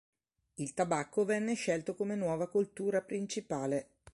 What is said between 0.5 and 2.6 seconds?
Il tabacco venne scelto come nuova